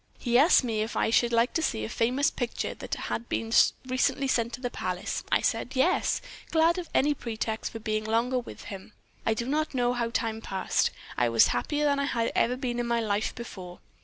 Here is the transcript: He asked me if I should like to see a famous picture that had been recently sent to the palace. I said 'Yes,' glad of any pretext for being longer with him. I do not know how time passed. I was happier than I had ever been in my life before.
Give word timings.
He 0.17 0.35
asked 0.39 0.63
me 0.63 0.81
if 0.81 0.95
I 0.97 1.11
should 1.11 1.31
like 1.31 1.53
to 1.53 1.61
see 1.61 1.83
a 1.85 1.87
famous 1.87 2.31
picture 2.31 2.73
that 2.73 2.95
had 2.95 3.29
been 3.29 3.51
recently 3.85 4.27
sent 4.27 4.51
to 4.53 4.59
the 4.59 4.71
palace. 4.71 5.23
I 5.31 5.41
said 5.41 5.75
'Yes,' 5.75 6.21
glad 6.49 6.79
of 6.79 6.89
any 6.91 7.13
pretext 7.13 7.71
for 7.71 7.77
being 7.77 8.05
longer 8.05 8.39
with 8.39 8.63
him. 8.63 8.93
I 9.27 9.35
do 9.35 9.45
not 9.45 9.75
know 9.75 9.93
how 9.93 10.09
time 10.09 10.41
passed. 10.41 10.89
I 11.19 11.29
was 11.29 11.49
happier 11.49 11.85
than 11.85 11.99
I 11.99 12.05
had 12.05 12.31
ever 12.33 12.57
been 12.57 12.79
in 12.79 12.87
my 12.87 12.99
life 12.99 13.35
before. 13.35 13.79